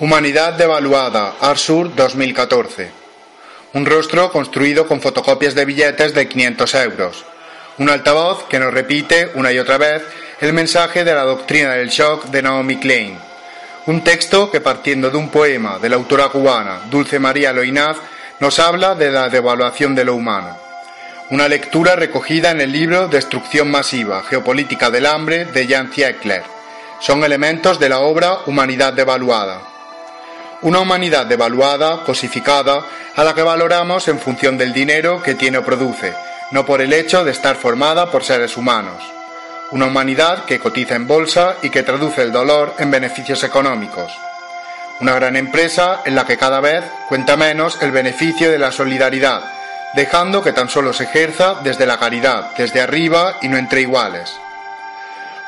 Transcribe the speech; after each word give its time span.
Humanidad 0.00 0.52
devaluada, 0.52 1.34
Arsur 1.40 1.92
2014. 1.92 2.92
Un 3.74 3.84
rostro 3.84 4.30
construido 4.30 4.86
con 4.86 5.00
fotocopias 5.00 5.56
de 5.56 5.64
billetes 5.64 6.14
de 6.14 6.28
500 6.28 6.74
euros. 6.76 7.24
Un 7.78 7.90
altavoz 7.90 8.44
que 8.44 8.60
nos 8.60 8.72
repite 8.72 9.32
una 9.34 9.50
y 9.50 9.58
otra 9.58 9.76
vez 9.76 10.04
el 10.40 10.52
mensaje 10.52 11.02
de 11.02 11.12
la 11.12 11.24
doctrina 11.24 11.72
del 11.72 11.88
shock 11.88 12.26
de 12.26 12.42
Naomi 12.42 12.76
Klein. 12.76 13.18
Un 13.86 14.04
texto 14.04 14.52
que 14.52 14.60
partiendo 14.60 15.10
de 15.10 15.16
un 15.16 15.30
poema 15.30 15.80
de 15.80 15.88
la 15.88 15.96
autora 15.96 16.28
cubana 16.28 16.82
Dulce 16.88 17.18
María 17.18 17.52
Loinaz 17.52 17.96
nos 18.38 18.60
habla 18.60 18.94
de 18.94 19.10
la 19.10 19.28
devaluación 19.28 19.96
de 19.96 20.04
lo 20.04 20.14
humano. 20.14 20.56
Una 21.30 21.48
lectura 21.48 21.96
recogida 21.96 22.52
en 22.52 22.60
el 22.60 22.70
libro 22.70 23.08
Destrucción 23.08 23.68
masiva, 23.68 24.22
Geopolítica 24.22 24.90
del 24.90 25.06
hambre 25.06 25.46
de 25.46 25.66
Jan 25.66 25.90
Ziegler. 25.90 26.44
Son 27.00 27.24
elementos 27.24 27.80
de 27.80 27.88
la 27.88 27.98
obra 27.98 28.38
Humanidad 28.46 28.92
devaluada 28.92 29.67
una 30.62 30.80
humanidad 30.80 31.26
devaluada, 31.26 32.02
cosificada, 32.04 32.84
a 33.14 33.24
la 33.24 33.34
que 33.34 33.42
valoramos 33.42 34.08
en 34.08 34.18
función 34.18 34.58
del 34.58 34.72
dinero 34.72 35.22
que 35.22 35.34
tiene 35.34 35.58
o 35.58 35.64
produce, 35.64 36.14
no 36.50 36.64
por 36.64 36.80
el 36.80 36.92
hecho 36.92 37.24
de 37.24 37.30
estar 37.30 37.56
formada 37.56 38.10
por 38.10 38.24
seres 38.24 38.56
humanos. 38.56 39.02
Una 39.70 39.86
humanidad 39.86 40.44
que 40.44 40.58
cotiza 40.58 40.94
en 40.94 41.06
bolsa 41.06 41.56
y 41.62 41.70
que 41.70 41.82
traduce 41.82 42.22
el 42.22 42.32
dolor 42.32 42.74
en 42.78 42.90
beneficios 42.90 43.44
económicos. 43.44 44.12
Una 45.00 45.14
gran 45.14 45.36
empresa 45.36 46.02
en 46.04 46.14
la 46.14 46.24
que 46.24 46.38
cada 46.38 46.60
vez 46.60 46.84
cuenta 47.08 47.36
menos 47.36 47.80
el 47.82 47.92
beneficio 47.92 48.50
de 48.50 48.58
la 48.58 48.72
solidaridad, 48.72 49.42
dejando 49.94 50.42
que 50.42 50.52
tan 50.52 50.68
solo 50.68 50.92
se 50.92 51.04
ejerza 51.04 51.56
desde 51.62 51.86
la 51.86 51.98
caridad, 51.98 52.50
desde 52.56 52.80
arriba 52.80 53.36
y 53.42 53.48
no 53.48 53.58
entre 53.58 53.82
iguales. 53.82 54.34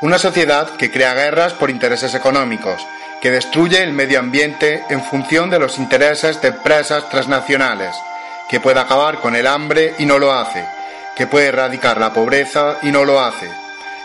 Una 0.03 0.19
sociedad 0.19 0.77
que 0.77 0.91
crea 0.91 1.15
guerras 1.15 1.53
por 1.53 1.69
intereses 1.69 2.15
económicos, 2.15 2.81
que 3.21 3.31
destruye 3.31 3.83
el 3.83 3.93
medio 3.93 4.19
ambiente 4.19 4.83
en 4.89 5.03
función 5.05 5.51
de 5.51 5.59
los 5.59 5.79
intereses 5.79 6.41
de 6.41 6.49
empresas 6.49 7.09
transnacionales, 7.11 7.95
que 8.49 8.61
puede 8.61 8.81
acabar 8.81 9.21
con 9.21 9.37
el 9.37 9.47
hambre 9.47 9.95
y 9.99 10.07
no 10.07 10.19
lo 10.19 10.33
hace, 10.33 10.65
que 11.17 11.27
puede 11.27 11.49
erradicar 11.49 12.01
la 12.01 12.13
pobreza 12.13 12.79
y 12.83 12.91
no 12.91 13.05
lo 13.05 13.21
hace, 13.21 13.49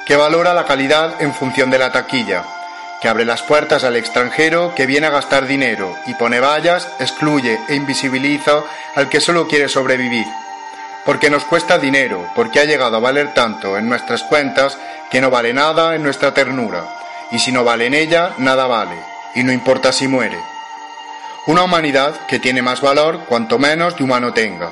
que 0.06 0.18
valora 0.18 0.54
la 0.54 0.66
calidad 0.66 1.22
en 1.22 1.34
función 1.34 1.70
de 1.72 1.80
la 1.80 1.92
taquilla, 1.94 2.44
que 3.02 3.08
abre 3.08 3.24
las 3.24 3.42
puertas 3.42 3.84
al 3.86 3.96
extranjero 3.96 4.74
que 4.76 4.86
viene 4.86 5.08
a 5.08 5.12
gastar 5.12 5.48
dinero 5.48 5.96
y 6.08 6.14
pone 6.16 6.42
vallas, 6.42 6.90
excluye 7.00 7.58
e 7.70 7.76
invisibiliza 7.76 8.64
al 8.96 9.08
que 9.10 9.22
solo 9.22 9.48
quiere 9.48 9.70
sobrevivir. 9.70 10.26
Porque 11.06 11.30
nos 11.30 11.46
cuesta 11.46 11.78
dinero, 11.78 12.28
porque 12.36 12.60
ha 12.60 12.66
llegado 12.66 12.98
a 12.98 13.00
valer 13.00 13.34
tanto 13.34 13.78
en 13.78 13.88
nuestras 13.88 14.24
cuentas 14.24 14.78
que 15.12 15.22
no 15.22 15.30
vale 15.30 15.54
nada 15.54 15.96
en 15.96 16.04
nuestra 16.04 16.34
ternura 16.34 16.84
y 17.32 17.40
si 17.40 17.52
no 17.52 17.64
vale 17.64 17.88
en 17.88 17.94
ella, 17.94 18.34
nada 18.38 18.68
vale, 18.68 18.96
y 19.34 19.44
no 19.44 19.52
importa 19.52 19.92
si 19.92 20.08
muere. 20.08 20.38
Una 21.48 21.64
humanidad 21.64 22.26
que 22.28 22.40
tiene 22.40 22.62
más 22.62 22.82
valor 22.82 23.26
cuanto 23.26 23.60
menos 23.60 23.96
de 23.98 24.04
humano 24.04 24.34
tenga. 24.34 24.72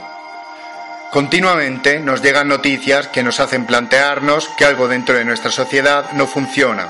Continuamente 1.11 1.99
nos 1.99 2.23
llegan 2.23 2.47
noticias 2.47 3.07
que 3.07 3.21
nos 3.21 3.39
hacen 3.39 3.67
plantearnos 3.67 4.47
que 4.57 4.65
algo 4.65 4.87
dentro 4.87 5.15
de 5.15 5.25
nuestra 5.25 5.51
sociedad 5.51 6.11
no 6.13 6.25
funciona. 6.25 6.89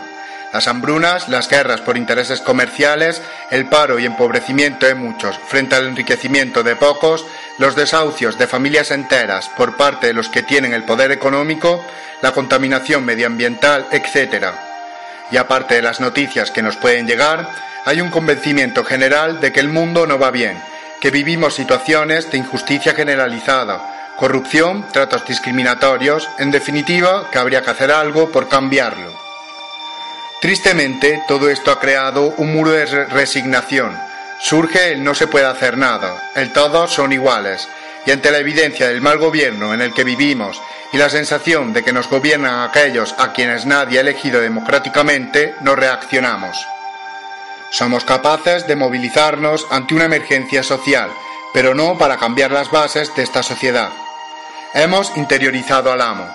Las 0.54 0.68
hambrunas, 0.68 1.28
las 1.28 1.50
guerras 1.50 1.82
por 1.82 1.98
intereses 1.98 2.40
comerciales, 2.40 3.22
el 3.52 3.66
paro 3.66 4.00
y 4.00 4.06
empobrecimiento 4.06 4.86
de 4.86 4.96
muchos 4.96 5.38
frente 5.48 5.76
al 5.76 5.88
enriquecimiento 5.88 6.64
de 6.64 6.78
pocos, 6.78 7.26
los 7.58 7.76
desahucios 7.76 8.38
de 8.38 8.48
familias 8.48 8.92
enteras 8.92 9.50
por 9.50 9.76
parte 9.76 10.08
de 10.08 10.14
los 10.14 10.30
que 10.30 10.44
tienen 10.44 10.74
el 10.74 10.84
poder 10.84 11.12
económico, 11.12 11.84
la 12.22 12.32
contaminación 12.32 13.04
medioambiental, 13.04 13.88
etc 13.92 14.73
y 15.34 15.38
aparte 15.38 15.74
de 15.74 15.82
las 15.82 16.00
noticias 16.00 16.52
que 16.52 16.62
nos 16.62 16.78
pueden 16.78 17.08
llegar, 17.08 17.50
hay 17.86 18.02
un 18.02 18.12
convencimiento 18.12 18.84
general 18.84 19.42
de 19.42 19.52
que 19.52 19.62
el 19.62 19.68
mundo 19.68 20.06
no 20.06 20.20
va 20.20 20.30
bien, 20.30 20.62
que 21.02 21.10
vivimos 21.10 21.56
situaciones 21.56 22.30
de 22.30 22.38
injusticia 22.38 22.94
generalizada, 22.94 24.14
corrupción, 24.16 24.86
tratos 24.92 25.26
discriminatorios, 25.26 26.30
en 26.38 26.52
definitiva, 26.52 27.32
que 27.32 27.40
habría 27.40 27.64
que 27.64 27.72
hacer 27.72 27.92
algo 27.92 28.32
por 28.32 28.48
cambiarlo. 28.48 29.12
Tristemente, 30.40 31.24
todo 31.28 31.50
esto 31.50 31.72
ha 31.72 31.80
creado 31.80 32.36
un 32.38 32.54
muro 32.54 32.70
de 32.70 32.86
resignación. 33.06 33.98
Surge 34.40 34.92
el 34.92 35.04
no 35.04 35.16
se 35.16 35.26
puede 35.26 35.48
hacer 35.48 35.80
nada, 35.80 36.32
el 36.36 36.54
todos 36.54 36.94
son 36.94 37.12
iguales, 37.12 37.68
y 38.06 38.12
ante 38.12 38.32
la 38.32 38.40
evidencia 38.40 38.88
del 38.88 39.02
mal 39.02 39.18
gobierno 39.18 39.74
en 39.74 39.82
el 39.82 39.94
que 39.94 40.04
vivimos 40.04 40.62
y 40.92 40.98
la 40.98 41.10
sensación 41.10 41.74
de 41.74 41.84
que 41.84 41.94
nos 41.94 42.10
gobiernan 42.10 42.68
aquellos 42.68 43.16
a 43.18 43.34
quienes 43.34 43.66
nadie 43.66 43.98
ha 43.98 44.02
elegido 44.02 44.42
democráticamente, 44.42 45.56
no 45.62 45.76
reaccionamos. 45.76 46.58
Somos 47.72 48.04
capaces 48.04 48.68
de 48.68 48.76
movilizarnos 48.76 49.66
ante 49.72 49.96
una 49.96 50.06
emergencia 50.06 50.62
social, 50.62 51.10
pero 51.54 51.74
no 51.74 51.98
para 51.98 52.18
cambiar 52.18 52.52
las 52.52 52.70
bases 52.70 53.16
de 53.16 53.24
esta 53.24 53.42
sociedad. 53.42 53.90
Hemos 54.76 55.16
interiorizado 55.18 55.92
al 55.92 56.02
amo. 56.02 56.28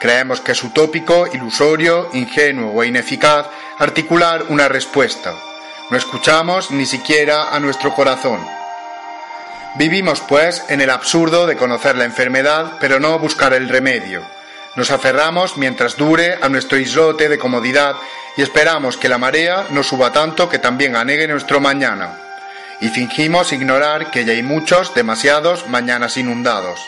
Creemos 0.00 0.40
que 0.40 0.52
es 0.52 0.62
utópico, 0.64 1.26
ilusorio, 1.32 2.08
ingenuo 2.12 2.72
o 2.72 2.84
ineficaz 2.84 3.46
articular 3.78 4.44
una 4.48 4.68
respuesta. 4.68 5.34
No 5.90 5.96
escuchamos 5.96 6.70
ni 6.70 6.86
siquiera 6.86 7.54
a 7.54 7.60
nuestro 7.60 7.94
corazón 7.94 8.40
Vivimos, 9.74 10.20
pues, 10.20 10.64
en 10.68 10.82
el 10.82 10.90
absurdo 10.90 11.46
de 11.46 11.56
conocer 11.56 11.96
la 11.96 12.04
enfermedad, 12.04 12.74
pero 12.78 13.00
no 13.00 13.18
buscar 13.18 13.54
el 13.54 13.70
remedio. 13.70 14.22
Nos 14.76 14.90
aferramos 14.90 15.56
mientras 15.56 15.96
dure 15.96 16.38
a 16.42 16.48
nuestro 16.50 16.76
islote 16.76 17.30
de 17.30 17.38
comodidad 17.38 17.96
y 18.36 18.42
esperamos 18.42 18.98
que 18.98 19.08
la 19.08 19.16
marea 19.16 19.66
no 19.70 19.82
suba 19.82 20.12
tanto 20.12 20.50
que 20.50 20.58
también 20.58 20.94
anegue 20.94 21.26
nuestro 21.26 21.58
mañana. 21.58 22.18
Y 22.80 22.88
fingimos 22.88 23.52
ignorar 23.54 24.10
que 24.10 24.26
ya 24.26 24.32
hay 24.32 24.42
muchos, 24.42 24.94
demasiados, 24.94 25.66
mañanas 25.68 26.18
inundados. 26.18 26.80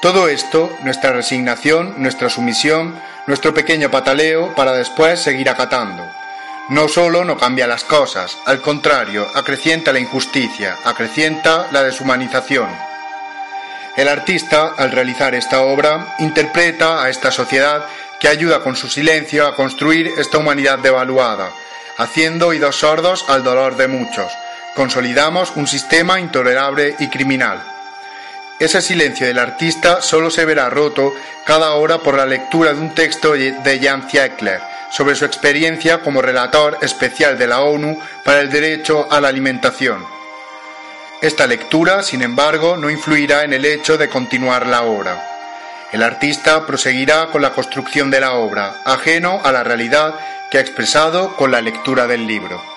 Todo 0.00 0.28
esto, 0.28 0.74
nuestra 0.84 1.12
resignación, 1.12 1.96
nuestra 1.98 2.30
sumisión, 2.30 2.98
nuestro 3.26 3.52
pequeño 3.52 3.90
pataleo 3.90 4.54
para 4.54 4.72
después 4.72 5.20
seguir 5.20 5.50
acatando 5.50 6.02
no 6.70 6.88
solo 6.88 7.24
no 7.24 7.36
cambia 7.36 7.66
las 7.66 7.84
cosas, 7.84 8.38
al 8.46 8.62
contrario, 8.62 9.28
acrecienta 9.34 9.92
la 9.92 9.98
injusticia, 9.98 10.78
acrecienta 10.84 11.68
la 11.72 11.82
deshumanización. 11.82 12.68
El 13.96 14.08
artista, 14.08 14.72
al 14.76 14.90
realizar 14.90 15.34
esta 15.34 15.60
obra, 15.60 16.16
interpreta 16.18 17.02
a 17.02 17.10
esta 17.10 17.30
sociedad 17.30 17.86
que 18.18 18.28
ayuda 18.28 18.60
con 18.60 18.76
su 18.76 18.88
silencio 18.88 19.46
a 19.46 19.54
construir 19.54 20.12
esta 20.16 20.38
humanidad 20.38 20.78
devaluada, 20.78 21.50
haciendo 21.98 22.48
oídos 22.48 22.76
sordos 22.76 23.26
al 23.28 23.44
dolor 23.44 23.76
de 23.76 23.86
muchos. 23.86 24.32
Consolidamos 24.74 25.52
un 25.56 25.66
sistema 25.66 26.18
intolerable 26.18 26.96
y 26.98 27.08
criminal. 27.08 27.62
Ese 28.58 28.80
silencio 28.80 29.26
del 29.26 29.38
artista 29.38 30.00
solo 30.00 30.30
se 30.30 30.44
verá 30.44 30.70
roto 30.70 31.14
cada 31.44 31.74
hora 31.74 31.98
por 31.98 32.16
la 32.16 32.24
lectura 32.24 32.72
de 32.72 32.80
un 32.80 32.94
texto 32.94 33.34
de 33.34 33.80
Jan 33.82 34.08
Ziegler, 34.08 34.60
sobre 34.90 35.14
su 35.14 35.24
experiencia 35.24 36.00
como 36.00 36.22
relator 36.22 36.78
especial 36.82 37.38
de 37.38 37.46
la 37.46 37.62
ONU 37.62 37.98
para 38.24 38.40
el 38.40 38.50
derecho 38.50 39.08
a 39.10 39.20
la 39.20 39.28
alimentación. 39.28 40.04
Esta 41.20 41.46
lectura, 41.46 42.02
sin 42.02 42.22
embargo, 42.22 42.76
no 42.76 42.90
influirá 42.90 43.44
en 43.44 43.52
el 43.52 43.64
hecho 43.64 43.96
de 43.96 44.08
continuar 44.08 44.66
la 44.66 44.82
obra. 44.82 45.24
El 45.92 46.02
artista 46.02 46.66
proseguirá 46.66 47.26
con 47.26 47.40
la 47.40 47.52
construcción 47.52 48.10
de 48.10 48.20
la 48.20 48.34
obra, 48.34 48.74
ajeno 48.84 49.40
a 49.44 49.52
la 49.52 49.62
realidad 49.62 50.14
que 50.50 50.58
ha 50.58 50.60
expresado 50.60 51.36
con 51.36 51.50
la 51.50 51.60
lectura 51.60 52.06
del 52.06 52.26
libro. 52.26 52.73